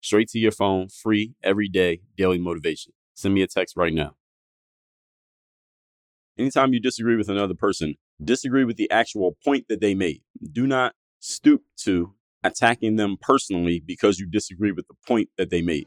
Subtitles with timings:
[0.00, 2.92] Straight to your phone, free every day, daily motivation.
[3.14, 4.14] Send me a text right now.
[6.38, 10.22] Anytime you disagree with another person, disagree with the actual point that they made.
[10.52, 15.60] Do not stoop to attacking them personally because you disagree with the point that they
[15.60, 15.86] made.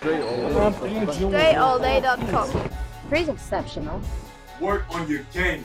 [0.00, 2.70] DreAllDay.com.
[3.08, 4.00] Pretty exceptional.
[4.60, 5.64] Work on your game.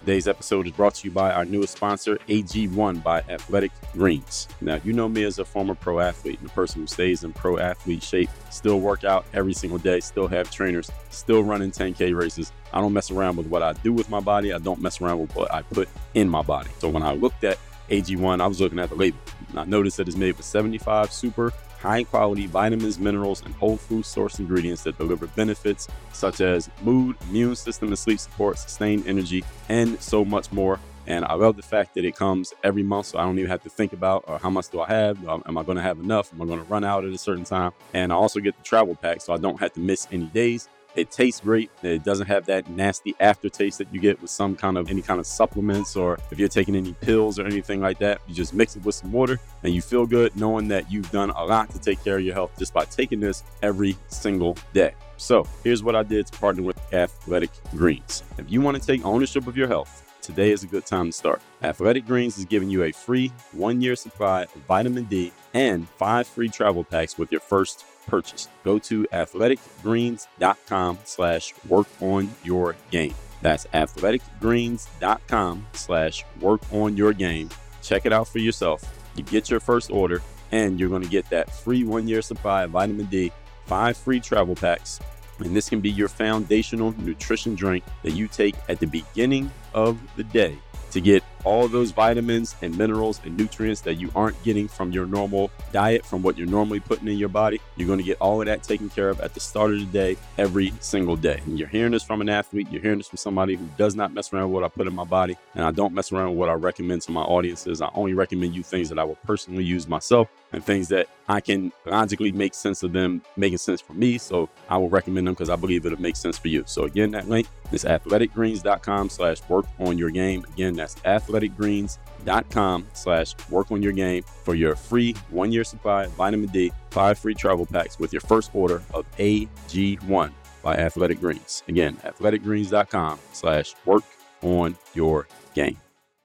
[0.00, 4.48] Today's episode is brought to you by our newest sponsor, AG1 by Athletic Greens.
[4.62, 7.34] Now, you know me as a former pro athlete and a person who stays in
[7.34, 12.16] pro athlete shape, still work out every single day, still have trainers, still running 10K
[12.16, 12.50] races.
[12.72, 14.54] I don't mess around with what I do with my body.
[14.54, 16.70] I don't mess around with what I put in my body.
[16.78, 17.58] So when I looked at
[17.90, 19.18] AG1, I was looking at the label.
[19.50, 23.76] And I noticed that it's made with 75 super high quality vitamins, minerals, and whole
[23.76, 29.06] food source ingredients that deliver benefits such as mood, immune system, and sleep support, sustained
[29.06, 30.78] energy, and so much more.
[31.06, 33.62] And I love the fact that it comes every month, so I don't even have
[33.64, 35.26] to think about uh, how much do I have?
[35.26, 36.32] Am I going to have enough?
[36.32, 37.72] Am I going to run out at a certain time?
[37.94, 40.68] And I also get the travel pack, so I don't have to miss any days.
[40.96, 41.70] It tastes great.
[41.82, 45.20] It doesn't have that nasty aftertaste that you get with some kind of any kind
[45.20, 48.20] of supplements or if you're taking any pills or anything like that.
[48.26, 51.30] You just mix it with some water and you feel good knowing that you've done
[51.30, 54.94] a lot to take care of your health just by taking this every single day.
[55.16, 58.24] So here's what I did to partner with Athletic Greens.
[58.38, 61.12] If you want to take ownership of your health, today is a good time to
[61.12, 61.40] start.
[61.62, 66.26] Athletic Greens is giving you a free one year supply of vitamin D and five
[66.26, 68.48] free travel packs with your first purchase.
[68.64, 73.14] Go to athleticgreens.com slash work on your game.
[73.42, 77.48] That's athleticgreens.com slash work on your game.
[77.82, 78.82] Check it out for yourself.
[79.16, 80.22] You get your first order
[80.52, 83.32] and you're going to get that free one year supply of vitamin D,
[83.66, 85.00] five free travel packs.
[85.38, 89.98] And this can be your foundational nutrition drink that you take at the beginning of
[90.16, 90.58] the day
[90.90, 95.06] to get all those vitamins and minerals and nutrients that you aren't getting from your
[95.06, 97.60] normal diet, from what you're normally putting in your body.
[97.76, 99.86] You're going to get all of that taken care of at the start of the
[99.86, 101.40] day, every single day.
[101.46, 104.12] And you're hearing this from an athlete, you're hearing this from somebody who does not
[104.12, 106.38] mess around with what I put in my body, and I don't mess around with
[106.38, 107.80] what I recommend to my audiences.
[107.80, 111.40] I only recommend you things that I will personally use myself and things that I
[111.40, 114.18] can logically make sense of them making sense for me.
[114.18, 116.64] So I will recommend them because I believe it'll make sense for you.
[116.66, 120.44] So again, that link is athleticgreens.com slash work on your game.
[120.52, 120.96] Again, that's
[121.30, 126.72] athleticgreens.com slash work on your game for your free one year supply of vitamin D,
[126.90, 130.32] five free travel packs with your first order of AG1
[130.62, 131.62] by Athletic Greens.
[131.68, 134.04] Again, athleticgreens.com slash work
[134.42, 135.76] on your game.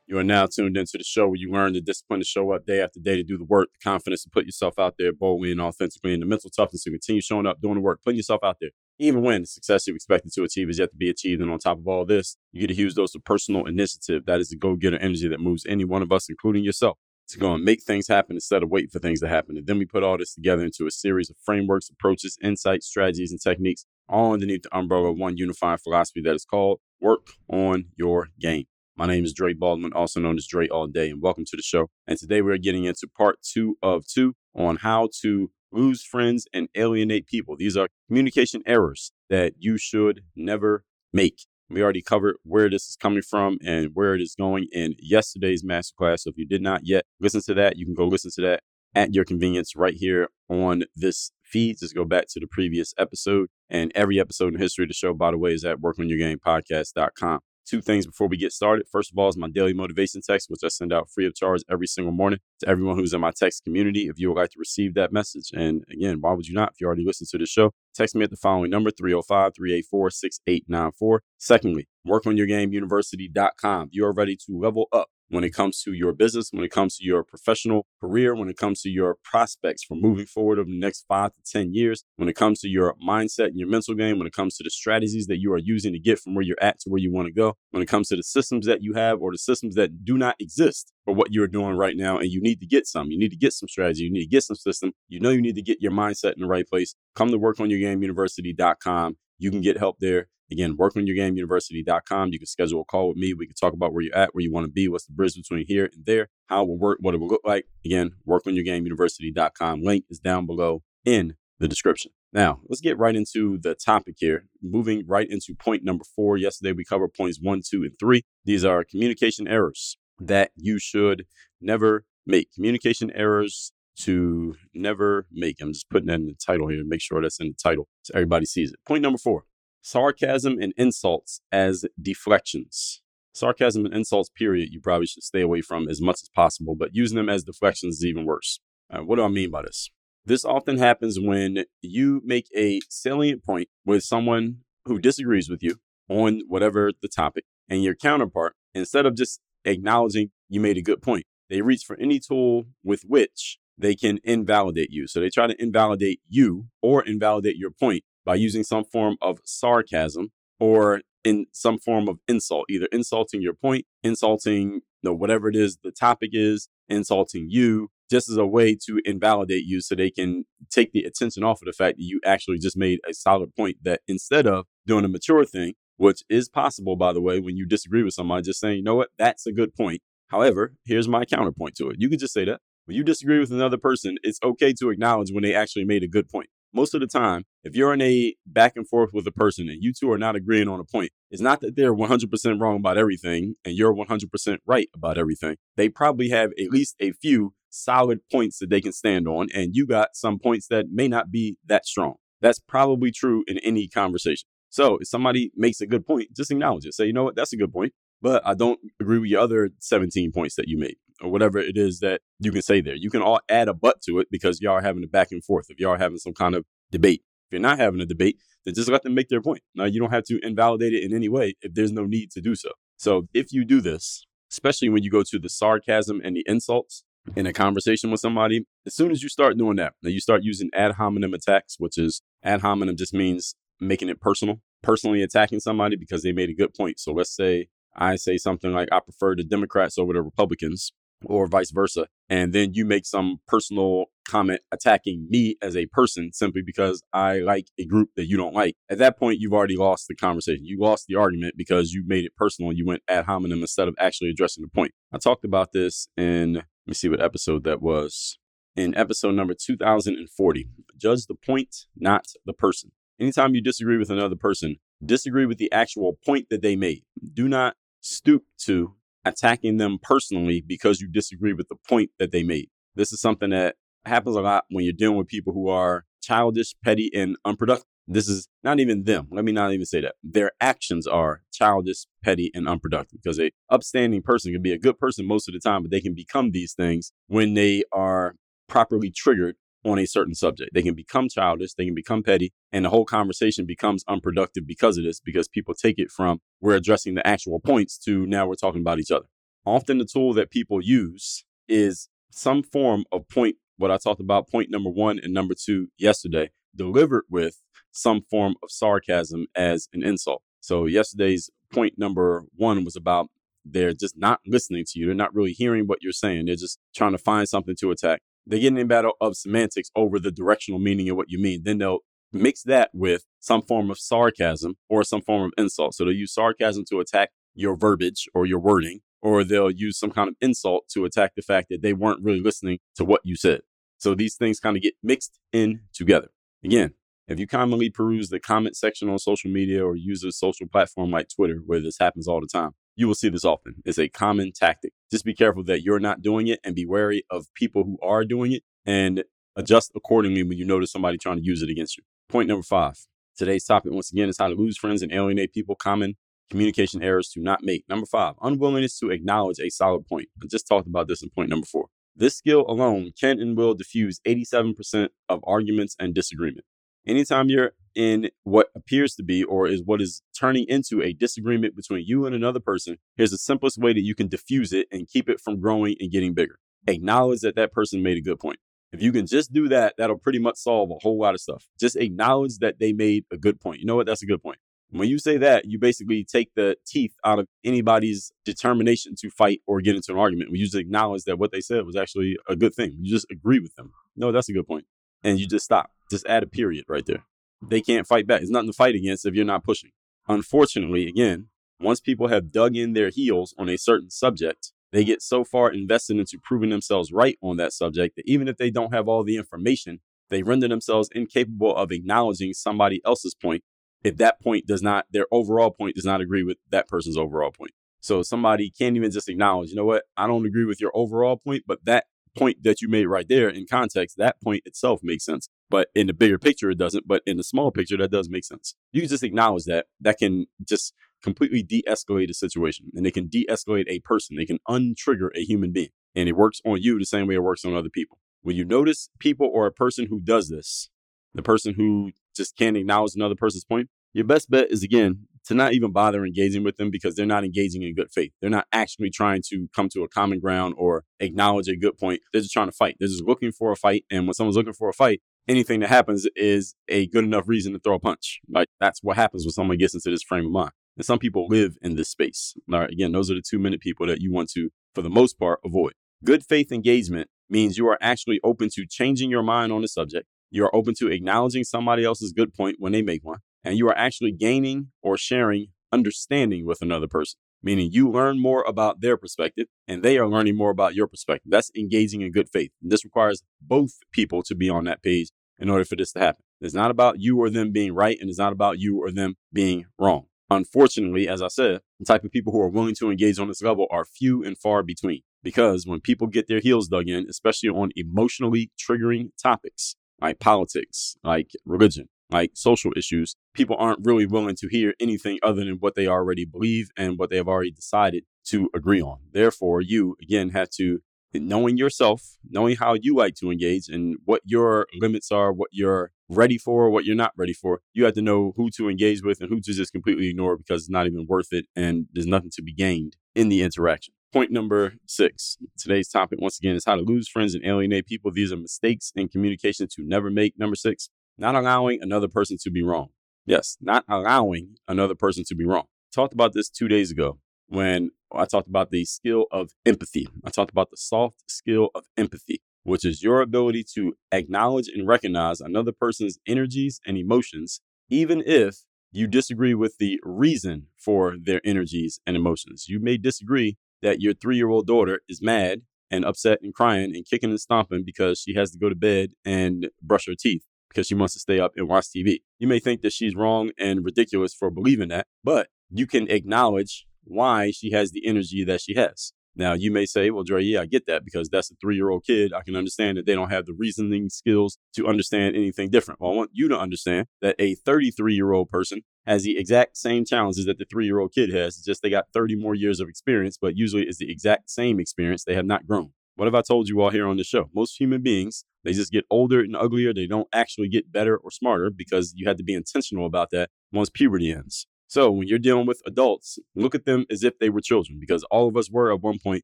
[0.07, 2.65] You are now tuned into the show where you learn the discipline to show up
[2.65, 5.51] day after day to do the work, the confidence to put yourself out there boldly
[5.51, 8.41] and authentically, and the mental toughness to continue showing up, doing the work, putting yourself
[8.43, 8.69] out there.
[8.97, 11.41] Even when the success you're expected to achieve is yet to be achieved.
[11.41, 14.25] And on top of all this, you get a huge dose of personal initiative.
[14.25, 16.97] That is the go getter energy that moves any one of us, including yourself,
[17.29, 19.57] to go and make things happen instead of waiting for things to happen.
[19.57, 23.31] And then we put all this together into a series of frameworks, approaches, insights, strategies,
[23.31, 27.85] and techniques, all underneath the umbrella of one unifying philosophy that is called Work on
[27.97, 28.65] Your Game.
[28.95, 31.63] My name is Dre Baldwin, also known as Dre All Day, and welcome to the
[31.63, 31.89] show.
[32.07, 36.69] And today we're getting into part two of two on how to lose friends and
[36.75, 37.55] alienate people.
[37.57, 40.83] These are communication errors that you should never
[41.13, 41.45] make.
[41.69, 45.63] We already covered where this is coming from and where it is going in yesterday's
[45.63, 46.19] masterclass.
[46.19, 48.61] So if you did not yet listen to that, you can go listen to that
[48.93, 51.77] at your convenience right here on this feed.
[51.79, 53.49] Just go back to the previous episode.
[53.69, 57.39] And every episode in history of the show, by the way, is at workonyourgamepodcast.com.
[57.65, 58.87] Two things before we get started.
[58.91, 61.61] First of all, is my daily motivation text, which I send out free of charge
[61.69, 64.07] every single morning to everyone who's in my text community.
[64.07, 66.73] If you would like to receive that message, and again, why would you not?
[66.73, 70.09] If you already listened to the show, text me at the following number 305 384
[70.11, 71.21] 6894.
[71.37, 73.89] Secondly, workonyourgameuniversity.com.
[73.91, 76.97] You are ready to level up when it comes to your business, when it comes
[76.97, 80.79] to your professional career, when it comes to your prospects for moving forward over the
[80.79, 84.17] next five to 10 years, when it comes to your mindset and your mental game,
[84.17, 86.61] when it comes to the strategies that you are using to get from where you're
[86.61, 88.93] at to where you want to go, when it comes to the systems that you
[88.93, 92.29] have or the systems that do not exist for what you're doing right now, and
[92.29, 93.11] you need to get some.
[93.11, 94.03] You need to get some strategy.
[94.03, 94.93] You need to get some system.
[95.07, 96.95] You know you need to get your mindset in the right place.
[97.15, 99.17] Come to workonyourgameuniversity.com.
[99.37, 100.27] You can get help there.
[100.51, 102.29] Again, workonyourgameuniversity.com.
[102.31, 103.33] You can schedule a call with me.
[103.33, 105.35] We can talk about where you're at, where you want to be, what's the bridge
[105.35, 107.65] between here and there, how it will work, what it will look like.
[107.83, 109.83] Again, workonyourgameuniversity.com.
[109.83, 112.11] Link is down below in the description.
[112.33, 114.45] Now, let's get right into the topic here.
[114.61, 116.37] Moving right into point number four.
[116.37, 118.23] Yesterday, we covered points one, two, and three.
[118.43, 121.25] These are communication errors that you should
[121.61, 122.51] never make.
[122.53, 125.61] Communication errors to never make.
[125.61, 127.87] I'm just putting that in the title here to make sure that's in the title
[128.03, 128.79] so everybody sees it.
[128.85, 129.45] Point number four
[129.85, 133.03] sarcasm and insults as deflections.
[133.33, 136.95] Sarcasm and insults, period, you probably should stay away from as much as possible, but
[136.95, 138.59] using them as deflections is even worse.
[138.89, 139.91] Uh, what do I mean by this?
[140.25, 145.75] This often happens when you make a salient point with someone who disagrees with you
[146.09, 151.01] on whatever the topic, and your counterpart, instead of just acknowledging you made a good
[151.01, 155.05] point, they reach for any tool with which they can invalidate you.
[155.05, 159.39] So they try to invalidate you or invalidate your point by using some form of
[159.45, 165.47] sarcasm or in some form of insult, either insulting your point, insulting you know, whatever
[165.47, 169.95] it is the topic is, insulting you, just as a way to invalidate you so
[169.95, 173.13] they can take the attention off of the fact that you actually just made a
[173.13, 177.39] solid point that instead of doing a mature thing, which is possible, by the way,
[177.39, 180.01] when you disagree with somebody, just saying, you know what, that's a good point.
[180.27, 181.97] However, here's my counterpoint to it.
[181.99, 182.61] You could just say that.
[182.85, 186.07] When you disagree with another person, it's okay to acknowledge when they actually made a
[186.07, 189.31] good point most of the time, if you're in a back and forth with a
[189.31, 192.61] person and you two are not agreeing on a point, it's not that they're 100%
[192.61, 195.55] wrong about everything and you're 100% right about everything.
[195.77, 199.75] They probably have at least a few solid points that they can stand on, and
[199.75, 202.15] you got some points that may not be that strong.
[202.41, 204.47] That's probably true in any conversation.
[204.69, 206.93] So if somebody makes a good point, just acknowledge it.
[206.93, 209.71] Say, you know what, that's a good point, but I don't agree with your other
[209.79, 212.95] 17 points that you made or whatever it is that you can say there.
[212.95, 215.43] You can all add a but to it because y'all are having a back and
[215.43, 215.67] forth.
[215.69, 217.21] If y'all are having some kind of debate.
[217.47, 219.61] If you're not having a debate, then just let them make their point.
[219.75, 222.41] Now, you don't have to invalidate it in any way if there's no need to
[222.41, 222.71] do so.
[222.97, 227.03] So if you do this, especially when you go to the sarcasm and the insults
[227.35, 230.43] in a conversation with somebody, as soon as you start doing that, now you start
[230.43, 235.59] using ad hominem attacks, which is ad hominem just means making it personal, personally attacking
[235.59, 236.99] somebody because they made a good point.
[236.99, 240.91] So let's say I say something like, I prefer the Democrats over the Republicans
[241.23, 242.07] or vice versa.
[242.29, 247.39] And then you make some personal comment attacking me as a person simply because I
[247.39, 248.75] like a group that you don't like.
[248.89, 250.65] At that point, you've already lost the conversation.
[250.65, 253.95] You lost the argument because you made it personal you went ad hominem instead of
[253.99, 254.91] actually addressing the point.
[255.13, 258.37] I talked about this in, let me see what episode that was.
[258.75, 262.91] In episode number 2040, judge the point, not the person.
[263.19, 267.03] Anytime you disagree with another person, disagree with the actual point that they made.
[267.33, 268.93] Do not stoop to
[269.25, 272.69] attacking them personally because you disagree with the point that they made.
[272.95, 273.75] This is something that
[274.05, 277.87] happens a lot when you're dealing with people who are childish, petty, and unproductive.
[278.07, 279.27] This is not even them.
[279.31, 280.15] Let me not even say that.
[280.23, 284.99] Their actions are childish, petty, and unproductive because a upstanding person can be a good
[284.99, 288.35] person most of the time, but they can become these things when they are
[288.67, 290.71] properly triggered on a certain subject.
[290.73, 294.97] They can become childish, they can become petty, and the whole conversation becomes unproductive because
[294.97, 298.55] of this, because people take it from we're addressing the actual points to now we're
[298.55, 299.27] talking about each other.
[299.65, 304.49] Often the tool that people use is some form of point, what I talked about,
[304.49, 307.61] point number one and number two yesterday, delivered with
[307.91, 310.41] some form of sarcasm as an insult.
[310.59, 313.27] So yesterday's point number one was about
[313.63, 315.07] they're just not listening to you.
[315.07, 316.45] They're not really hearing what you're saying.
[316.45, 318.21] They're just trying to find something to attack.
[318.47, 321.61] They get in a battle of semantics over the directional meaning of what you mean.
[321.63, 321.99] Then they'll
[322.31, 325.95] mix that with some form of sarcasm or some form of insult.
[325.95, 330.11] So they'll use sarcasm to attack your verbiage or your wording, or they'll use some
[330.11, 333.35] kind of insult to attack the fact that they weren't really listening to what you
[333.35, 333.61] said.
[333.97, 336.29] So these things kind of get mixed in together.
[336.63, 336.93] Again,
[337.27, 341.09] if you commonly peruse the comment section on social media or use a social platform
[341.09, 343.75] like Twitter, where this happens all the time, you will see this often.
[343.85, 344.93] It's a common tactic.
[345.11, 348.23] Just be careful that you're not doing it and be wary of people who are
[348.23, 349.23] doing it and
[349.55, 352.03] adjust accordingly when you notice somebody trying to use it against you.
[352.29, 352.97] Point number five.
[353.37, 355.75] Today's topic, once again, is how to lose friends and alienate people.
[355.75, 356.15] Common
[356.49, 357.83] communication errors to not make.
[357.89, 360.29] Number five, unwillingness to acknowledge a solid point.
[360.41, 361.87] I just talked about this in point number four.
[362.15, 366.65] This skill alone can and will diffuse 87% of arguments and disagreement.
[367.05, 371.75] Anytime you're in what appears to be or is what is turning into a disagreement
[371.75, 375.07] between you and another person, here's the simplest way that you can diffuse it and
[375.07, 376.59] keep it from growing and getting bigger.
[376.87, 378.59] Acknowledge that that person made a good point.
[378.91, 381.67] If you can just do that, that'll pretty much solve a whole lot of stuff.
[381.79, 383.79] Just acknowledge that they made a good point.
[383.79, 384.05] You know what?
[384.05, 384.59] That's a good point.
[384.91, 389.61] When you say that, you basically take the teeth out of anybody's determination to fight
[389.65, 390.51] or get into an argument.
[390.53, 392.95] You just acknowledge that what they said was actually a good thing.
[393.01, 393.91] You just agree with them.
[394.15, 394.85] No, that's a good point.
[395.23, 395.91] And you just stop.
[396.09, 397.25] Just add a period right there.
[397.69, 398.41] They can't fight back.
[398.41, 399.91] It's nothing to fight against if you're not pushing.
[400.27, 405.21] Unfortunately, again, once people have dug in their heels on a certain subject, they get
[405.21, 408.93] so far invested into proving themselves right on that subject that even if they don't
[408.93, 413.63] have all the information, they render themselves incapable of acknowledging somebody else's point
[414.05, 417.51] if that point does not, their overall point does not agree with that person's overall
[417.51, 417.71] point.
[418.01, 421.37] So somebody can't even just acknowledge, you know what, I don't agree with your overall
[421.37, 422.05] point, but that
[422.35, 425.49] point that you made right there in context, that point itself makes sense.
[425.69, 427.07] But in the bigger picture, it doesn't.
[427.07, 428.75] But in the small picture, that does make sense.
[428.91, 429.87] You just acknowledge that.
[429.99, 434.35] That can just completely de escalate a situation and they can de escalate a person.
[434.35, 435.89] They can untrigger a human being.
[436.13, 438.19] And it works on you the same way it works on other people.
[438.41, 440.89] When you notice people or a person who does this,
[441.33, 445.53] the person who just can't acknowledge another person's point, your best bet is again to
[445.53, 448.31] not even bother engaging with them because they're not engaging in good faith.
[448.41, 452.21] They're not actually trying to come to a common ground or acknowledge a good point.
[452.31, 452.97] They're just trying to fight.
[452.99, 454.05] They're just looking for a fight.
[454.09, 457.73] And when someone's looking for a fight, anything that happens is a good enough reason
[457.73, 458.39] to throw a punch.
[458.49, 460.71] Like that's what happens when someone gets into this frame of mind.
[460.97, 462.55] And some people live in this space.
[462.71, 465.09] All right, again, those are the two minute people that you want to, for the
[465.09, 465.93] most part, avoid.
[466.23, 470.25] Good faith engagement means you are actually open to changing your mind on the subject.
[470.49, 473.87] You are open to acknowledging somebody else's good point when they make one and you
[473.89, 479.17] are actually gaining or sharing understanding with another person, meaning you learn more about their
[479.17, 481.51] perspective and they are learning more about your perspective.
[481.51, 482.71] That's engaging in good faith.
[482.81, 486.19] And this requires both people to be on that page in order for this to
[486.19, 486.43] happen.
[486.61, 489.35] It's not about you or them being right, and it's not about you or them
[489.51, 490.25] being wrong.
[490.49, 493.61] Unfortunately, as I said, the type of people who are willing to engage on this
[493.61, 495.21] level are few and far between.
[495.43, 501.17] Because when people get their heels dug in, especially on emotionally triggering topics like politics,
[501.23, 505.95] like religion, like social issues, people aren't really willing to hear anything other than what
[505.95, 509.19] they already believe and what they have already decided to agree on.
[509.31, 510.99] Therefore, you again have to
[511.33, 516.11] knowing yourself, knowing how you like to engage and what your limits are, what you're
[516.29, 517.81] ready for, what you're not ready for.
[517.93, 520.83] You have to know who to engage with and who to just completely ignore because
[520.83, 524.13] it's not even worth it and there's nothing to be gained in the interaction.
[524.33, 525.57] Point number six.
[525.77, 528.31] Today's topic, once again, is how to lose friends and alienate people.
[528.31, 530.59] These are mistakes in communication to never make.
[530.59, 533.09] Number six, not allowing another person to be wrong.
[533.45, 535.85] Yes, not allowing another person to be wrong.
[536.13, 540.27] Talked about this two days ago when I talked about the skill of empathy.
[540.43, 545.07] I talked about the soft skill of empathy, which is your ability to acknowledge and
[545.07, 548.77] recognize another person's energies and emotions, even if
[549.11, 552.85] you disagree with the reason for their energies and emotions.
[552.87, 557.15] You may disagree that your three year old daughter is mad and upset and crying
[557.15, 560.63] and kicking and stomping because she has to go to bed and brush her teeth
[560.89, 562.39] because she wants to stay up and watch TV.
[562.59, 567.05] You may think that she's wrong and ridiculous for believing that, but you can acknowledge
[567.23, 569.33] why she has the energy that she has.
[569.57, 572.09] Now, you may say, well, Dre, yeah, I get that because that's a three year
[572.09, 572.51] old kid.
[572.51, 576.19] I can understand that they don't have the reasoning skills to understand anything different.
[576.19, 579.97] Well, I want you to understand that a 33 year old person has the exact
[579.97, 581.77] same challenges that the three year old kid has.
[581.77, 584.99] It's just they got 30 more years of experience, but usually it's the exact same
[584.99, 585.45] experience.
[585.45, 586.11] They have not grown.
[586.35, 587.69] What have I told you all here on the show?
[587.73, 590.13] Most human beings, they just get older and uglier.
[590.13, 593.71] They don't actually get better or smarter because you had to be intentional about that
[593.91, 594.87] once puberty ends.
[595.07, 598.43] So when you're dealing with adults, look at them as if they were children because
[598.45, 599.63] all of us were at one point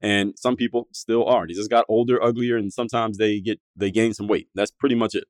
[0.00, 1.46] and some people still are.
[1.46, 4.48] They just got older, uglier, and sometimes they get they gain some weight.
[4.54, 5.24] That's pretty much it.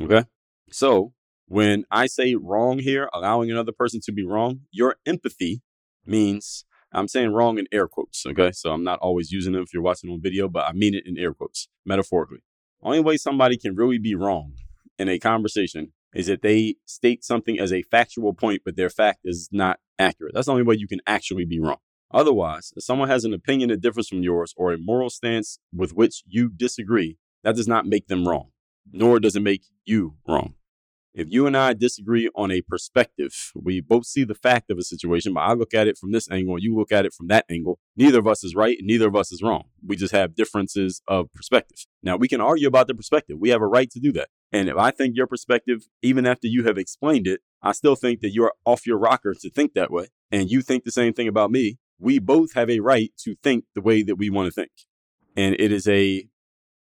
[0.00, 0.24] Okay.
[0.70, 1.12] So
[1.46, 5.62] when I say wrong here, allowing another person to be wrong, your empathy
[6.04, 8.24] means I'm saying wrong in air quotes.
[8.26, 8.52] Okay.
[8.52, 11.06] So I'm not always using them if you're watching on video, but I mean it
[11.06, 12.42] in air quotes, metaphorically.
[12.82, 14.54] Only way somebody can really be wrong
[14.98, 19.20] in a conversation is that they state something as a factual point, but their fact
[19.24, 20.34] is not accurate.
[20.34, 21.78] That's the only way you can actually be wrong.
[22.12, 25.94] Otherwise, if someone has an opinion that differs from yours or a moral stance with
[25.94, 28.50] which you disagree, that does not make them wrong,
[28.92, 30.54] nor does it make you wrong.
[31.14, 34.82] If you and I disagree on a perspective, we both see the fact of a
[34.82, 37.44] situation, but I look at it from this angle, you look at it from that
[37.50, 37.78] angle.
[37.96, 39.64] Neither of us is right, neither of us is wrong.
[39.86, 41.84] We just have differences of perspective.
[42.02, 43.36] Now, we can argue about the perspective.
[43.38, 44.28] We have a right to do that.
[44.52, 48.20] And if I think your perspective, even after you have explained it, I still think
[48.20, 51.28] that you're off your rocker to think that way, and you think the same thing
[51.28, 54.52] about me, we both have a right to think the way that we want to
[54.52, 54.72] think.
[55.36, 56.26] And it is a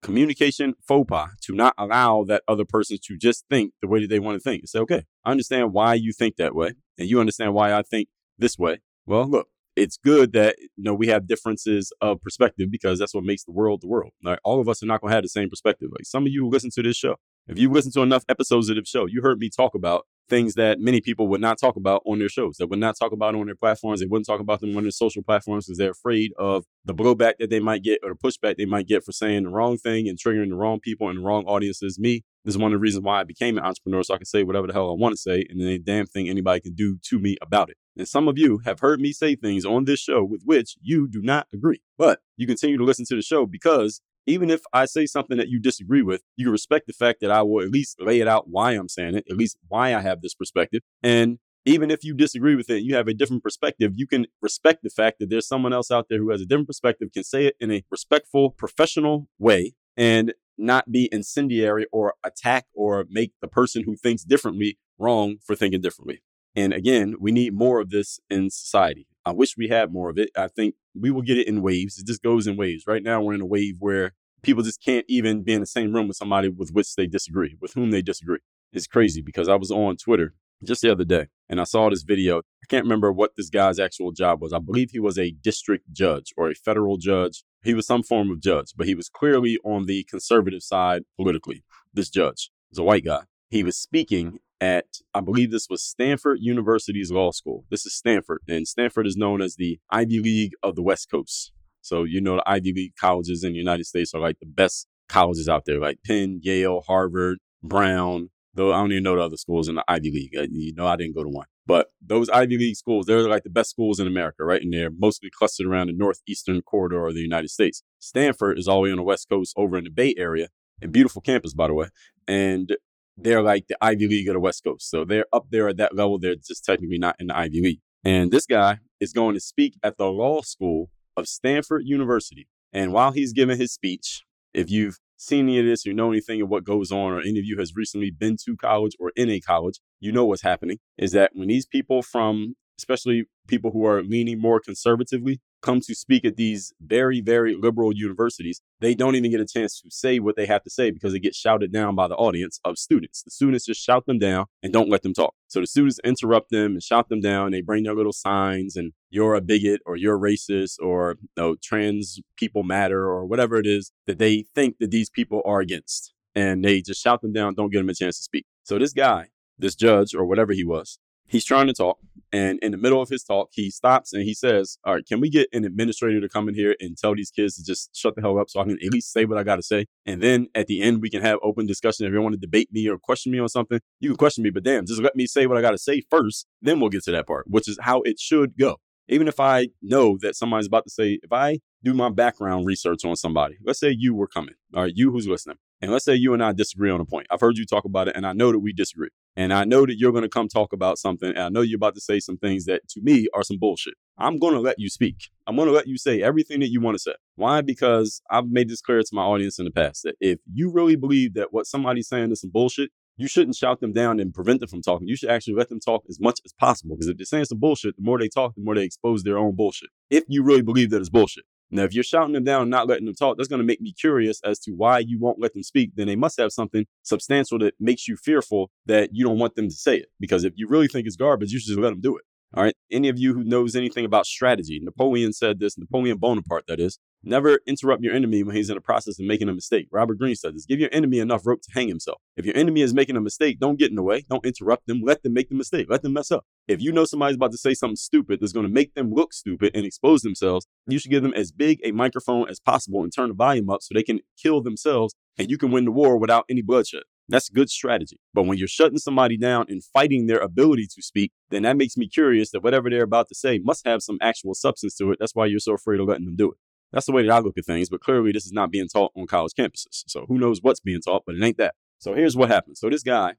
[0.01, 4.09] communication faux pas to not allow that other person to just think the way that
[4.09, 4.67] they want to think.
[4.67, 8.09] Say, okay, I understand why you think that way, and you understand why I think
[8.37, 8.79] this way.
[9.05, 13.23] Well, look, it's good that you know we have differences of perspective because that's what
[13.23, 14.11] makes the world the world.
[14.23, 15.89] Like, all of us are not going to have the same perspective.
[15.91, 17.15] Like some of you listen to this show.
[17.47, 20.53] If you listen to enough episodes of the show, you heard me talk about things
[20.55, 23.35] that many people would not talk about on their shows, that would not talk about
[23.35, 23.99] on their platforms.
[23.99, 27.33] They wouldn't talk about them on their social platforms because they're afraid of the blowback
[27.39, 30.07] that they might get or the pushback they might get for saying the wrong thing
[30.07, 31.99] and triggering the wrong people and the wrong audiences.
[31.99, 34.25] Me, this is one of the reasons why I became an entrepreneur, so I can
[34.25, 36.73] say whatever the hell I want to say, and then a damn thing anybody can
[36.73, 37.77] do to me about it.
[37.97, 41.07] And some of you have heard me say things on this show with which you
[41.07, 44.85] do not agree, but you continue to listen to the show because even if I
[44.85, 47.71] say something that you disagree with, you can respect the fact that I will at
[47.71, 50.81] least lay it out why I'm saying it, at least why I have this perspective.
[51.01, 54.79] And even if you disagree with it, you have a different perspective, you can respect
[54.83, 57.45] the fact that there's someone else out there who has a different perspective, can say
[57.45, 63.47] it in a respectful, professional way, and not be incendiary or attack or make the
[63.47, 66.21] person who thinks differently wrong for thinking differently.
[66.55, 69.07] And again, we need more of this in society.
[69.25, 70.29] I wish we had more of it.
[70.35, 71.97] I think we will get it in waves.
[71.97, 72.85] It just goes in waves.
[72.87, 75.93] Right now, we're in a wave where people just can't even be in the same
[75.93, 78.39] room with somebody with which they disagree, with whom they disagree.
[78.73, 82.03] It's crazy because I was on Twitter just the other day and I saw this
[82.03, 82.39] video.
[82.39, 84.53] I can't remember what this guy's actual job was.
[84.53, 87.43] I believe he was a district judge or a federal judge.
[87.63, 91.63] He was some form of judge, but he was clearly on the conservative side politically.
[91.93, 93.21] This judge is a white guy.
[93.49, 97.65] He was speaking at, I believe this was Stanford University's law school.
[97.69, 101.51] This is Stanford, and Stanford is known as the Ivy League of the West Coast.
[101.81, 104.87] So, you know, the Ivy League colleges in the United States are like the best
[105.07, 108.29] colleges out there, like Penn, Yale, Harvard, Brown.
[108.53, 110.35] Though I don't even know the other schools in the Ivy League.
[110.37, 111.45] Uh, you know, I didn't go to one.
[111.65, 114.61] But those Ivy League schools, they're like the best schools in America, right?
[114.61, 117.83] And they're mostly clustered around the northeastern corridor of the United States.
[117.99, 120.47] Stanford is all the way on the West Coast over in the Bay Area.
[120.81, 121.89] A beautiful campus, by the way.
[122.27, 122.75] And
[123.21, 124.89] they're like the Ivy League of the West Coast.
[124.89, 126.19] So they're up there at that level.
[126.19, 127.79] They're just technically not in the Ivy League.
[128.03, 132.47] And this guy is going to speak at the law school of Stanford University.
[132.71, 136.41] And while he's giving his speech, if you've seen any of this or know anything
[136.41, 139.29] of what goes on, or any of you has recently been to college or in
[139.29, 143.85] a college, you know what's happening is that when these people from, especially people who
[143.85, 149.15] are leaning more conservatively, come to speak at these very, very liberal universities, they don't
[149.15, 151.71] even get a chance to say what they have to say because it gets shouted
[151.71, 153.23] down by the audience of students.
[153.23, 155.35] The students just shout them down and don't let them talk.
[155.47, 157.51] So the students interrupt them and shout them down.
[157.51, 161.55] They bring their little signs and you're a bigot or you're racist or you know,
[161.61, 166.13] trans people matter or whatever it is that they think that these people are against.
[166.35, 168.45] And they just shout them down, don't give them a chance to speak.
[168.63, 171.97] So this guy, this judge or whatever he was, he's trying to talk.
[172.31, 175.19] And in the middle of his talk, he stops and he says, All right, can
[175.19, 178.15] we get an administrator to come in here and tell these kids to just shut
[178.15, 179.87] the hell up so I can at least say what I got to say?
[180.05, 182.05] And then at the end, we can have open discussion.
[182.05, 184.49] If you want to debate me or question me on something, you can question me,
[184.49, 186.45] but damn, just let me say what I got to say first.
[186.61, 188.77] Then we'll get to that part, which is how it should go.
[189.07, 193.03] Even if I know that somebody's about to say, if I do my background research
[193.05, 196.15] on somebody, let's say you were coming, all right, you who's listening, and let's say
[196.15, 197.27] you and I disagree on a point.
[197.29, 199.09] I've heard you talk about it, and I know that we disagree.
[199.35, 201.29] And I know that you're going to come talk about something.
[201.29, 203.93] And I know you're about to say some things that to me are some bullshit.
[204.17, 205.29] I'm going to let you speak.
[205.47, 207.13] I'm going to let you say everything that you want to say.
[207.35, 207.61] Why?
[207.61, 210.97] Because I've made this clear to my audience in the past that if you really
[210.97, 214.59] believe that what somebody's saying is some bullshit, you shouldn't shout them down and prevent
[214.59, 215.07] them from talking.
[215.07, 216.95] You should actually let them talk as much as possible.
[216.95, 219.37] Because if they're saying some bullshit, the more they talk, the more they expose their
[219.37, 219.89] own bullshit.
[220.09, 221.45] If you really believe that it's bullshit.
[221.71, 223.93] Now, if you're shouting them down not letting them talk, that's going to make me
[223.93, 225.91] curious as to why you won't let them speak.
[225.95, 229.69] Then they must have something substantial that makes you fearful that you don't want them
[229.69, 230.07] to say it.
[230.19, 232.23] Because if you really think it's garbage, you should just let them do it.
[232.55, 232.73] All right.
[232.91, 236.97] Any of you who knows anything about strategy, Napoleon said this, Napoleon Bonaparte, that is,
[237.21, 239.87] never interrupt your enemy when he's in the process of making a mistake.
[239.91, 242.19] Robert Greene said this give your enemy enough rope to hang himself.
[242.37, 244.25] If your enemy is making a mistake, don't get in the way.
[244.27, 245.01] Don't interrupt them.
[245.03, 245.87] Let them make the mistake.
[245.91, 246.43] Let them mess up.
[246.67, 249.31] If you know somebody's about to say something stupid that's going to make them look
[249.31, 253.13] stupid and expose themselves, you should give them as big a microphone as possible and
[253.13, 256.17] turn the volume up so they can kill themselves and you can win the war
[256.17, 257.03] without any bloodshed.
[257.29, 258.19] That's good strategy.
[258.33, 261.95] But when you're shutting somebody down and fighting their ability to speak, then that makes
[261.95, 265.17] me curious that whatever they're about to say must have some actual substance to it.
[265.19, 266.57] That's why you're so afraid of letting them do it.
[266.91, 267.89] That's the way that I look at things.
[267.89, 270.03] But clearly, this is not being taught on college campuses.
[270.07, 271.75] So who knows what's being taught, but it ain't that.
[271.99, 272.77] So here's what happened.
[272.77, 273.35] So this guy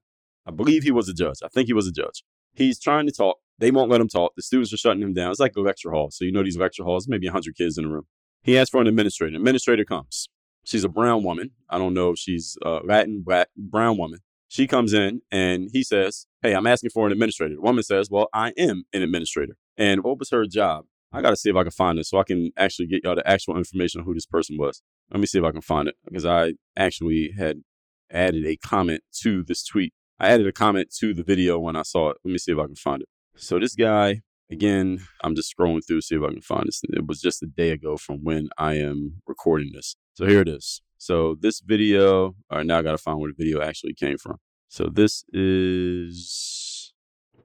[0.46, 1.38] I believe he was a judge.
[1.44, 2.24] I think he was a judge.
[2.54, 3.38] He's trying to talk.
[3.58, 4.32] They won't let him talk.
[4.36, 5.30] The students are shutting him down.
[5.30, 6.10] It's like a lecture hall.
[6.10, 8.06] So you know these lecture halls, maybe 100 kids in a room.
[8.42, 9.36] He asks for an administrator.
[9.36, 10.28] Administrator comes.
[10.70, 11.50] She's a brown woman.
[11.68, 14.20] I don't know if she's uh, Latin, black, brown woman.
[14.46, 17.56] She comes in and he says, Hey, I'm asking for an administrator.
[17.56, 19.56] The woman says, Well, I am an administrator.
[19.76, 20.84] And what was her job?
[21.12, 23.16] I got to see if I can find it so I can actually get y'all
[23.16, 24.80] the actual information on who this person was.
[25.10, 27.62] Let me see if I can find it because I actually had
[28.12, 29.92] added a comment to this tweet.
[30.20, 32.18] I added a comment to the video when I saw it.
[32.24, 33.08] Let me see if I can find it.
[33.34, 34.20] So this guy,
[34.52, 36.80] again, I'm just scrolling through, see if I can find this.
[36.84, 39.96] It was just a day ago from when I am recording this.
[40.20, 40.82] So here it is.
[40.98, 44.18] So this video, all right, now I got to find where the video actually came
[44.18, 44.36] from.
[44.68, 46.92] So this is,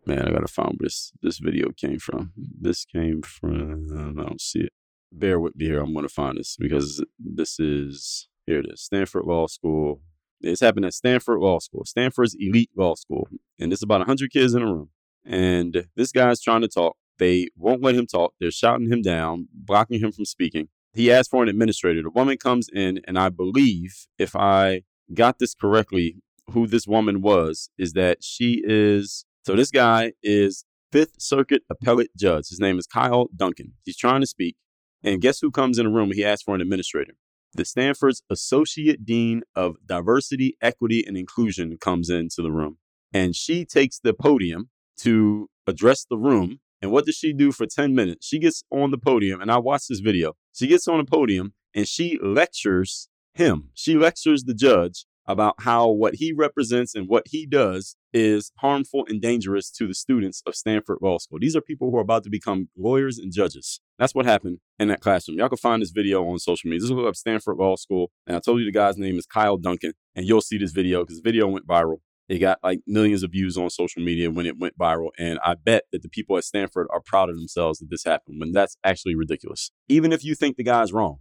[0.05, 2.33] man, I got to find where this, this video came from.
[2.35, 4.73] This came from, I don't see it.
[5.09, 5.79] Bear with me here.
[5.79, 10.01] I'm going to find this because this is, here it is, Stanford Law School.
[10.41, 13.29] It's happened at Stanford Law School, Stanford's elite law school.
[13.57, 14.89] And it's about 100 kids in a room.
[15.23, 16.97] And this guy's trying to talk.
[17.19, 18.33] They won't let him talk.
[18.37, 20.67] They're shouting him down, blocking him from speaking.
[20.95, 22.01] He asked for an administrator.
[22.01, 26.17] The woman comes in, and I believe, if I got this correctly,
[26.51, 32.15] who this woman was is that she is so this guy is Fifth Circuit Appellate
[32.17, 32.49] Judge.
[32.49, 33.73] His name is Kyle Duncan.
[33.83, 34.55] He's trying to speak.
[35.03, 36.11] And guess who comes in the room?
[36.11, 37.13] He asks for an administrator.
[37.53, 42.77] The Stanford's Associate Dean of Diversity, Equity, and Inclusion comes into the room.
[43.13, 46.59] And she takes the podium to address the room.
[46.85, 48.27] And what does she do for 10 minutes?
[48.27, 50.33] She gets on the podium, and I watched this video.
[50.53, 53.71] She gets on the podium and she lectures him.
[53.73, 59.03] She lectures the judge about how what he represents and what he does is harmful
[59.09, 61.39] and dangerous to the students of Stanford Law School.
[61.41, 63.81] These are people who are about to become lawyers and judges.
[63.97, 65.39] That's what happened in that classroom.
[65.39, 66.81] Y'all can find this video on social media.
[66.81, 68.11] This is up Stanford Law School.
[68.27, 69.93] And I told you the guy's name is Kyle Duncan.
[70.15, 71.97] And you'll see this video because the video went viral.
[72.27, 75.09] It got like millions of views on social media when it went viral.
[75.19, 78.39] And I bet that the people at Stanford are proud of themselves that this happened
[78.39, 79.71] when that's actually ridiculous.
[79.87, 81.17] Even if you think the guy's wrong,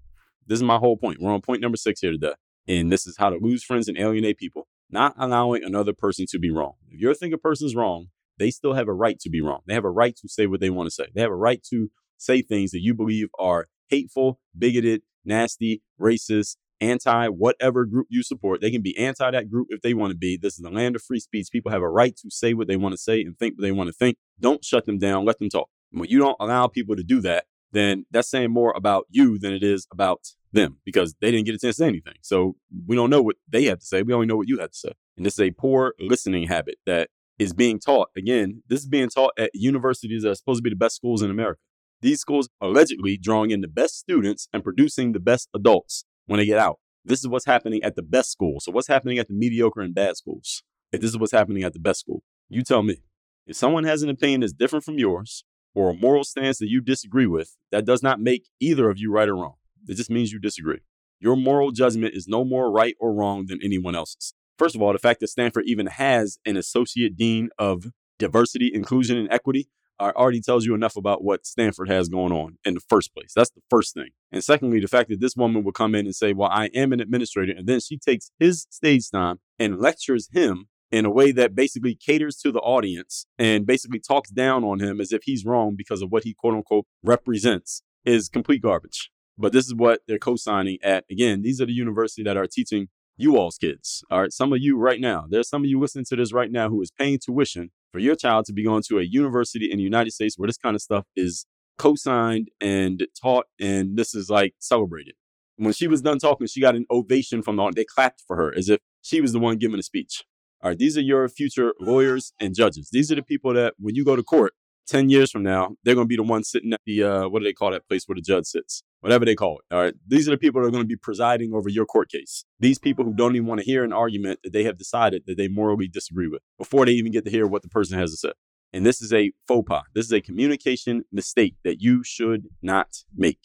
[0.47, 1.19] this is my whole point.
[1.21, 2.35] We're on point number six here today.
[2.67, 6.39] And this is how to lose friends and alienate people, not allowing another person to
[6.39, 6.75] be wrong.
[6.89, 8.07] If you think a person's wrong,
[8.39, 9.61] they still have a right to be wrong.
[9.67, 11.07] They have a right to say what they want to say.
[11.15, 16.57] They have a right to say things that you believe are hateful, bigoted, nasty, racist,
[16.81, 18.61] anti whatever group you support.
[18.61, 20.37] They can be anti that group if they want to be.
[20.37, 21.49] This is the land of free speech.
[21.51, 23.73] People have a right to say what they want to say and think what they
[23.73, 24.17] want to think.
[24.41, 25.25] Don't shut them down.
[25.25, 25.69] Let them talk.
[25.91, 29.53] When you don't allow people to do that, then that's saying more about you than
[29.53, 30.21] it is about
[30.53, 32.15] them because they didn't get a chance to say anything.
[32.23, 32.57] So
[32.87, 34.03] we don't know what they have to say.
[34.03, 34.93] We only know what you have to say.
[35.17, 38.09] And this is a poor listening habit that is being taught.
[38.17, 41.23] Again, this is being taught at universities that are supposed to be the best schools
[41.23, 41.61] in America.
[42.01, 46.47] These schools allegedly drawing in the best students and producing the best adults when they
[46.47, 46.79] get out.
[47.05, 48.61] This is what's happening at the best school.
[48.61, 50.63] So what's happening at the mediocre and bad schools?
[50.91, 53.03] If this is what's happening at the best school, you tell me.
[53.47, 56.81] If someone has an opinion that's different from yours or a moral stance that you
[56.81, 59.57] disagree with, that does not make either of you right or wrong.
[59.87, 60.81] It just means you disagree.
[61.21, 64.35] Your moral judgment is no more right or wrong than anyone else's.
[64.59, 67.87] First of all, the fact that Stanford even has an associate dean of
[68.19, 69.69] diversity, inclusion, and equity
[70.01, 73.33] already tells you enough about what Stanford has going on in the first place.
[73.35, 74.11] That's the first thing.
[74.33, 76.93] And secondly, the fact that this woman will come in and say, Well, I am
[76.93, 77.53] an administrator.
[77.57, 81.95] And then she takes his stage time and lectures him in a way that basically
[81.95, 86.03] caters to the audience and basically talks down on him as if he's wrong because
[86.03, 89.11] of what he quote unquote represents is complete garbage.
[89.37, 91.05] But this is what they're co-signing at.
[91.11, 94.05] Again, these are the university that are teaching you all's kids.
[94.11, 94.33] All right.
[94.33, 96.81] Some of you right now, there's some of you listening to this right now who
[96.83, 100.11] is paying tuition for your child to be going to a university in the United
[100.11, 101.47] States where this kind of stuff is
[101.79, 105.15] co-signed and taught and this is like celebrated.
[105.59, 107.73] When she was done talking, she got an ovation from the.
[107.73, 110.25] They clapped for her as if she was the one giving a speech.
[110.61, 112.89] All right, these are your future lawyers and judges.
[112.91, 114.55] These are the people that when you go to court
[114.89, 117.39] 10 years from now, they're going to be the ones sitting at the, uh, what
[117.39, 118.83] do they call that place where the judge sits?
[119.05, 119.75] Whatever they call it.
[119.75, 119.93] All right.
[120.09, 122.47] These are the people that are going to be presiding over your court case.
[122.59, 125.37] These people who don't even want to hear an argument that they have decided that
[125.37, 128.17] they morally disagree with before they even get to hear what the person has to
[128.17, 128.33] say.
[128.73, 129.83] And this is a faux pas.
[129.95, 133.41] This is a communication mistake that you should not make.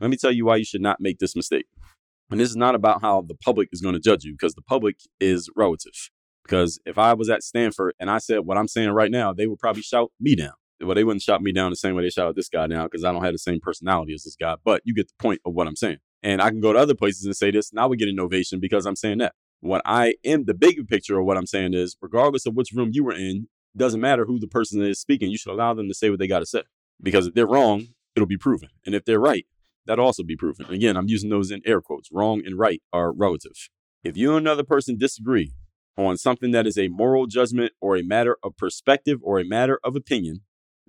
[0.00, 1.66] Let me tell you why you should not make this mistake.
[2.30, 4.62] And this is not about how the public is going to judge you because the
[4.62, 5.92] public is relative.
[6.42, 9.46] Because if I was at Stanford and I said what I'm saying right now, they
[9.46, 12.10] would probably shout me down well, they wouldn't shout me down the same way they
[12.10, 14.56] shout this guy now because I don't have the same personality as this guy.
[14.64, 15.98] But you get the point of what I'm saying.
[16.22, 18.60] And I can go to other places and say this, I would get an ovation
[18.60, 19.34] because I'm saying that.
[19.60, 22.90] What I am, the bigger picture of what I'm saying is, regardless of which room
[22.92, 25.30] you were in, doesn't matter who the person is speaking.
[25.30, 26.62] You should allow them to say what they got to say
[27.02, 29.46] because if they're wrong, it'll be proven, and if they're right,
[29.86, 30.66] that'll also be proven.
[30.66, 32.10] Again, I'm using those in air quotes.
[32.12, 33.68] Wrong and right are relative.
[34.04, 35.52] If you and another person disagree,
[35.96, 39.78] on something that is a moral judgment or a matter of perspective or a matter
[39.84, 40.40] of opinion,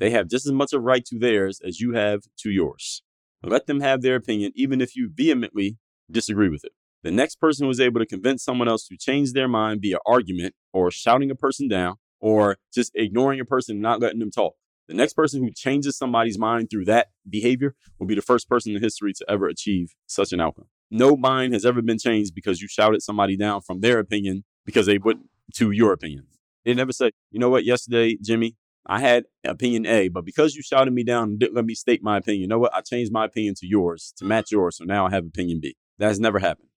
[0.04, 3.04] they have just as much a right to theirs as you have to yours.
[3.42, 5.78] Let them have their opinion, even if you vehemently
[6.12, 6.74] disagree with it.
[7.04, 10.00] The next person who is able to convince someone else to change their mind via
[10.06, 14.30] argument or shouting a person down or just ignoring a person and not letting them
[14.30, 14.56] talk.
[14.89, 18.76] The next person who changes somebody's mind through that behavior will be the first person
[18.76, 20.68] in history to ever achieve such an outcome.
[20.92, 24.86] No mind has ever been changed because you shouted somebody down from their opinion because
[24.86, 25.22] they went
[25.54, 26.28] to your opinion.
[26.66, 30.62] They never say, you know what, yesterday, Jimmy, I had opinion A, but because you
[30.62, 32.74] shouted me down and didn't let me state my opinion, you know what?
[32.74, 34.78] I changed my opinion to yours to match yours.
[34.78, 35.78] So now I have opinion B.
[36.00, 36.69] That has never happened.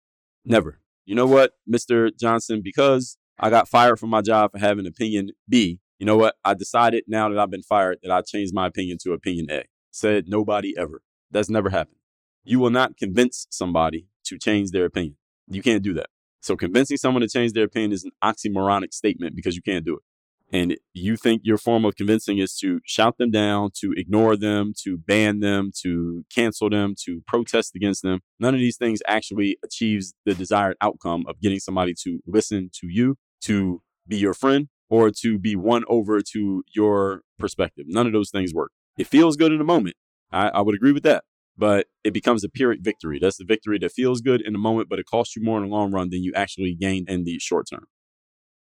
[0.45, 0.81] Never.
[1.05, 2.11] You know what, Mr.
[2.19, 6.37] Johnson, because I got fired from my job for having opinion B, you know what?
[6.45, 9.65] I decided now that I've been fired that I changed my opinion to opinion A.
[9.91, 11.03] Said nobody ever.
[11.31, 11.97] That's never happened.
[12.45, 15.17] You will not convince somebody to change their opinion.
[15.49, 16.09] You can't do that.
[16.43, 19.95] So convincing someone to change their opinion is an oxymoronic statement because you can't do
[19.97, 20.03] it.
[20.53, 24.73] And you think your form of convincing is to shout them down, to ignore them,
[24.85, 28.21] to ban them, to cancel them, to protest against them.
[28.39, 32.87] None of these things actually achieves the desired outcome of getting somebody to listen to
[32.89, 37.87] you, to be your friend, or to be won over to your perspective.
[37.89, 38.71] None of those things work.
[38.97, 39.97] It feels good in the moment.
[40.31, 41.25] I, I would agree with that
[41.57, 43.19] but it becomes a pyrrhic victory.
[43.19, 45.69] That's the victory that feels good in the moment, but it costs you more in
[45.69, 47.87] the long run than you actually gain in the short term.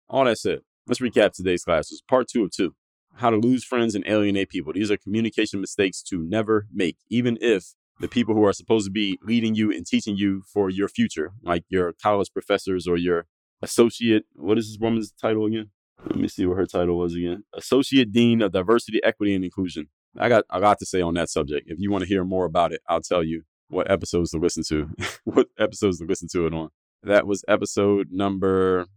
[0.10, 0.60] All that said,
[0.92, 2.04] let's recap today's classes.
[2.06, 2.76] Part two of two
[3.16, 4.74] how to lose friends and alienate people.
[4.74, 8.92] These are communication mistakes to never make, even if the people who are supposed to
[8.92, 13.26] be leading you and teaching you for your future, like your college professors or your
[13.62, 15.72] associate, what is this woman's title again?
[16.06, 17.44] Let me see what her title was again.
[17.54, 19.88] Associate Dean of Diversity, Equity, and Inclusion.
[20.18, 21.70] I got a lot to say on that subject.
[21.70, 24.64] If you want to hear more about it, I'll tell you what episodes to listen
[24.70, 24.90] to,
[25.24, 26.70] what episodes to listen to it on.
[27.04, 28.88] That was episode number.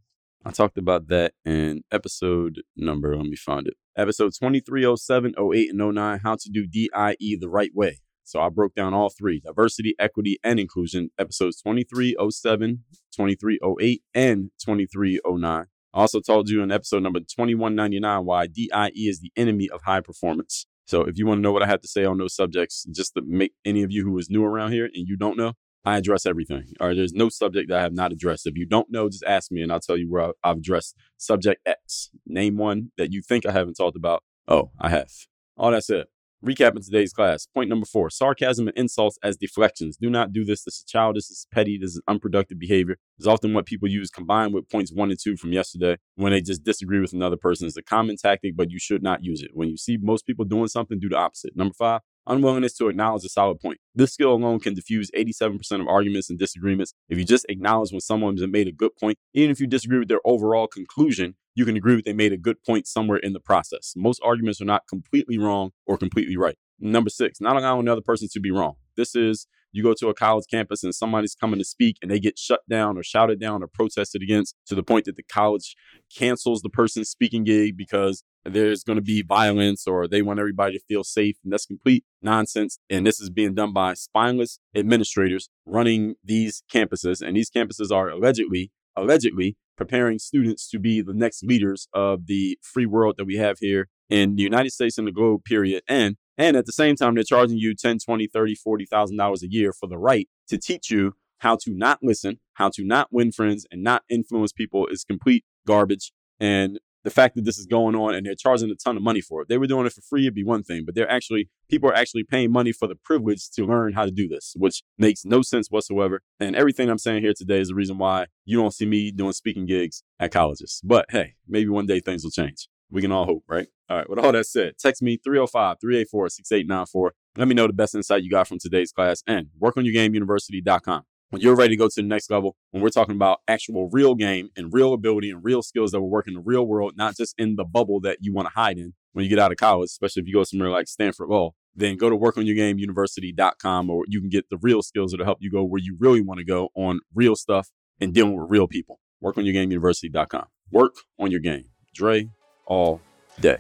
[0.47, 3.17] I talked about that in episode number.
[3.17, 3.75] Let me find it.
[3.97, 8.01] Episode 2307, 08, and 09, How to Do DIE the Right Way.
[8.25, 11.11] So I broke down all three diversity, equity, and inclusion.
[11.19, 15.67] Episodes 2307, 2308, and 2309.
[15.95, 20.01] I also told you in episode number 2199 why DIE is the enemy of high
[20.03, 20.67] performance.
[20.87, 23.15] So if you want to know what I have to say on those subjects, just
[23.15, 25.55] to make any of you who is new around here and you don't know,
[25.85, 26.73] I address everything.
[26.81, 28.47] There's no subject that I have not addressed.
[28.47, 31.61] If you don't know, just ask me and I'll tell you where I've addressed subject
[31.67, 32.11] X.
[32.27, 34.23] Name one that you think I haven't talked about.
[34.49, 35.11] Oh, I have.
[35.57, 36.07] All that said,
[36.45, 37.47] Recapping today's class.
[37.47, 39.97] Point number four sarcasm and insults as deflections.
[39.97, 40.63] Do not do this.
[40.63, 41.29] This is childish.
[41.29, 41.79] This is petty.
[41.79, 42.97] This is unproductive behavior.
[43.17, 46.43] It's often what people use combined with points one and two from yesterday when they
[46.43, 47.67] just disagree with another person.
[47.67, 49.53] It's a common tactic, but you should not use it.
[49.55, 51.57] When you see most people doing something, do the opposite.
[51.57, 53.79] Number five, unwillingness to acknowledge a solid point.
[53.95, 56.95] This skill alone can diffuse 87% of arguments and disagreements.
[57.09, 59.99] If you just acknowledge when someone has made a good point, even if you disagree
[59.99, 63.33] with their overall conclusion, you can agree that they made a good point somewhere in
[63.33, 63.95] the process.
[63.97, 66.57] Most arguments are not completely wrong or completely right.
[66.81, 68.75] Number six, not allowing another person to be wrong.
[68.97, 72.21] This is you go to a college campus and somebody's coming to speak and they
[72.21, 75.77] get shut down or shouted down or protested against to the point that the college
[76.17, 80.79] cancels the person's speaking gig because there's going to be violence or they want everybody
[80.79, 81.37] to feel safe.
[81.43, 82.79] And that's complete nonsense.
[82.91, 87.21] And this is being done by spineless administrators running these campuses.
[87.21, 92.59] And these campuses are allegedly, allegedly preparing students to be the next leaders of the
[92.63, 95.83] free world that we have here in the United States and the globe, period.
[95.89, 99.51] And and at the same time, they're charging you 10, 20, 30, 40,000 dollars a
[99.51, 103.31] year for the right to teach you how to not listen, how to not win
[103.31, 106.13] friends and not influence people is complete garbage.
[106.41, 109.21] And the fact that this is going on and they're charging a ton of money
[109.21, 109.49] for it.
[109.49, 111.95] They were doing it for free, it'd be one thing, but they're actually, people are
[111.95, 115.43] actually paying money for the privilege to learn how to do this, which makes no
[115.43, 116.23] sense whatsoever.
[116.41, 119.33] And everything I'm saying here today is the reason why you don't see me doing
[119.33, 120.81] speaking gigs at colleges.
[120.83, 122.69] But hey, maybe one day things will change.
[122.91, 123.69] We can all hope, right?
[123.89, 124.09] All right.
[124.09, 127.13] With all that said, text me 305 384 6894.
[127.37, 131.03] Let me know the best insight you got from today's class and workonyourgameuniversity.com.
[131.31, 134.15] When you're ready to go to the next level, when we're talking about actual real
[134.15, 137.17] game and real ability and real skills that will work in the real world, not
[137.17, 139.57] just in the bubble that you want to hide in when you get out of
[139.57, 144.21] college, especially if you go somewhere like Stanford Law, then go to workonyourgameuniversity.com or you
[144.21, 146.69] can get the real skills that'll help you go where you really want to go
[146.77, 149.01] on real stuff and dealing with real people.
[149.23, 150.47] Workonyourgameuniversity.com.
[150.71, 151.65] Work on your game.
[151.95, 152.29] Dre,
[152.67, 153.01] all
[153.41, 153.59] day.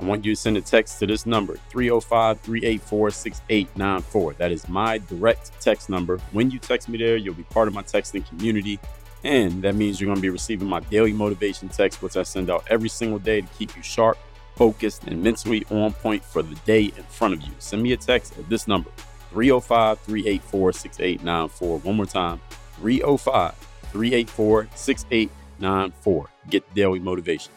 [0.00, 4.34] I want you to send a text to this number 305 384 6894.
[4.34, 6.18] That is my direct text number.
[6.32, 8.78] When you text me there, you'll be part of my texting community.
[9.24, 12.48] And that means you're going to be receiving my daily motivation text, which I send
[12.50, 14.16] out every single day to keep you sharp,
[14.54, 17.52] focused, and mentally on point for the day in front of you.
[17.58, 18.90] Send me a text at this number
[19.30, 21.78] 305 384 6894.
[21.80, 22.40] One more time
[22.76, 23.54] 305
[23.92, 26.30] 384 6894.
[26.48, 27.52] Get daily motivation.